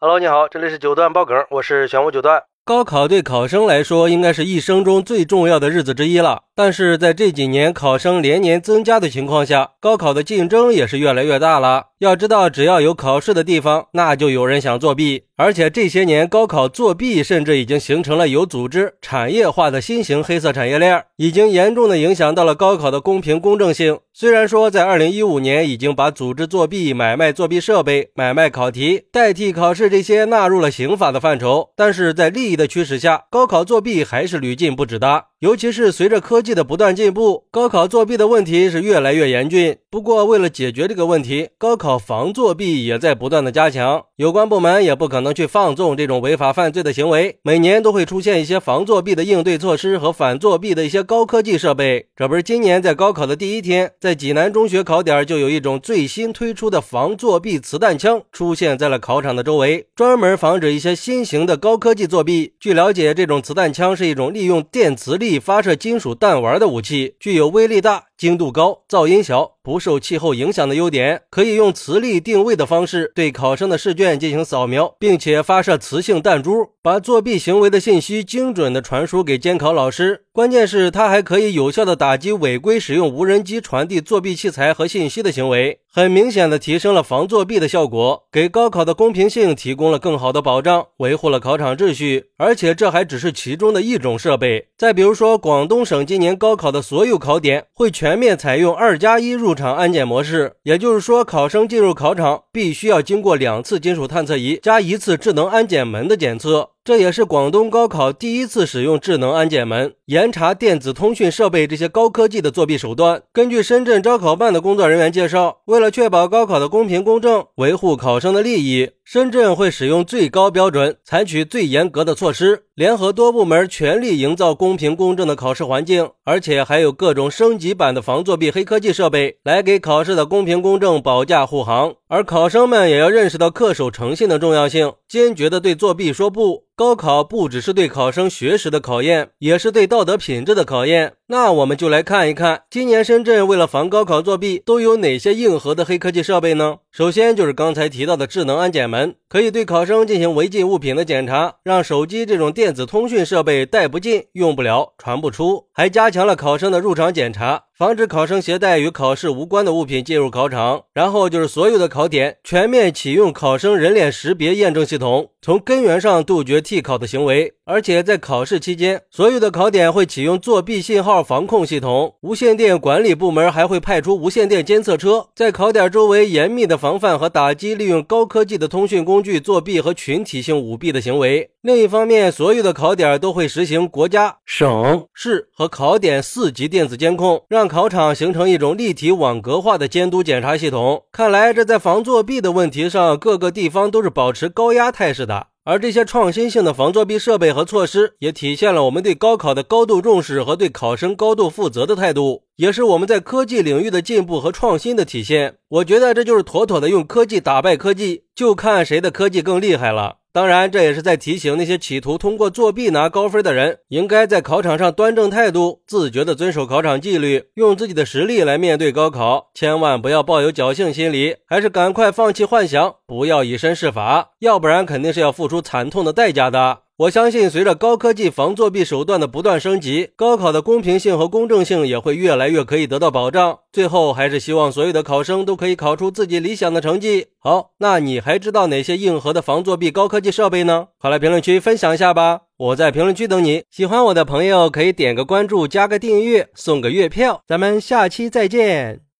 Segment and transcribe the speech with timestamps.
[0.00, 2.44] Hello，你好，这里是九段爆梗，我是玄武九段。
[2.64, 6.44] 高考对考生来说，应该是一生中最重要的日子之一了。
[6.58, 11.90] 但是在这几年考生连年增加的情况下，高考的竞争也是越来越大了。
[12.00, 15.22] 要知道，只要有考试的地方，那就有人想作弊。
[15.36, 24.00] 而且这些年，高考作弊甚至已经形成了有组织、产业化的新型黑色产业链，已经严重的影响到了高考的公平公正性。
[24.12, 35.26] 虽然说在二零一五年已经把组织作弊、买卖作弊设备、买卖考题、代替考试这些纳入了刑法的范畴，但是在利益的驱使下，高考作弊还是屡禁不止的。
[35.40, 39.76] 尤其是随着科技的不断进步，高考作弊的问题是越来越严峻。
[39.88, 44.02] 不过，为了解决这个问题，高考防作弊也在不断的加强。
[44.16, 52.08] 有关部门也不可能去放纵这种违法犯罪的行为，每年都会出现一些防作弊的应对措施和反作弊的一些高科技设备。
[52.16, 62.54] 这不是今年在高考的第一天，在济南中学考点就有一种最新推出的防作弊磁弹枪出现在了考场的周围，专门防止一些新型的高科技作弊。
[62.58, 65.27] 据了解，这种磁弹枪是一种利用电磁力。
[65.28, 80.24] 以发射金属弹丸的武器，具有威力大、精度高、噪音小、不受气候影响的优点，可以用磁力定位的方式对考生的试卷进行扫描，并且发射磁性弹珠，把作弊行为的信息精准的传输给监考老师。
[80.32, 92.26] 关键是它还可以有效的打击违规使用无人机传递作弊器材和信息的行为，很明显的提升了防作弊的效果，给高考的公平性提供了更好的保障，维护了考场秩序。
[92.36, 94.68] 而且这还只是其中的一种设备。
[94.76, 106.70] 再比如说，广东省今年高考的所有考点会全全面采用二加一入场安检模式，也就是说，考生进入考场必须要经过两次金属探测仪加一次智能安检门的检测。
[106.88, 113.20] 这也是广东高考第一次使用智能安检门严查电子通讯设备这些高科技的作弊手段。
[113.30, 131.92] 根据深圳招考办的工作人员介绍，为了确保高考的公平公正，维护考生的利益，深圳会使用最高标准，采取最严格的措施，联合多部门全力营造公平公正的考试环境，而且还有各种升级版的防作弊黑科技设备，来给考试的公平公正保驾护航。
[132.08, 136.66] 而考生们也要认识到恪守诚信的重要性，坚决的对作弊说不。
[136.78, 141.14] 高考不只是对考生学识的考验，也是对道德品质的考验。
[141.30, 146.78] 那我们就来看一看，今年深圳为了防高考作弊，都有哪些硬核的黑科技设备呢？
[146.90, 155.66] 首先就是刚才提到的智能安检门，可以对考生进行违禁物品的检查，让手机这种电子通讯设备带不进、用不了、传不出。
[155.70, 160.84] 还加强了考生的入场检查，防止考生携带与考试无关的物品进入考场。
[160.94, 167.52] 然后就是所有的考点全面启用考生人脸识别验证系统，从根源上杜绝替考的行为。
[167.66, 181.50] 而且在考试期间，所有的考点会启用作弊信号号防控系统，无线电管理部门还会派出无线电监测车，在考点周围严密的防范和打击利用高科技的通讯工具作弊和群体性舞弊的行为。
[181.62, 191.02] 另一方面，所有的考点都会实行国家、省市和考点四级电子监控，让考场形成一种立体网格化的监督检查系统。
[191.10, 195.48] 看来，这在防作弊的问题上，各个地方都是保持高压态势的。
[195.68, 205.56] 而这些创新性的防作弊设备和措施，也体现了我们对高考的高度重视和对考生高度负责的态度，也是我们在科技领域的进步和创新的体现。
[205.68, 210.16] 我觉得这就是妥妥的用科技打败科技，就看谁的科技更厉害了。
[210.38, 226.82] 当然，这也是在提醒那些企图通过作弊拿高分的人，应该在考场上端正态度，自觉地遵守考场纪律，用自己的实力来面对高考，千万不要抱有侥幸心理，还是赶快放弃幻想，不要以身试法，要不然肯定是要付出惨痛的代价的。
[226.98, 233.60] 我相信，随着高科技防作弊手段的不断升级，高考的公平性和公正性也会越来越可以得到保障。
[233.72, 237.28] 最后，还是希望所有的考生都可以考出自己理想的成绩。
[237.38, 240.88] 好，那你还知道哪些硬核的防作弊高科技设备呢？
[240.98, 242.40] 快来评论区分享一下吧！
[242.56, 243.62] 我在评论区等你。
[243.70, 247.42] 喜欢我的朋友可以点个关注，加个订阅，送个月票。
[247.46, 249.07] 咱们下期再见。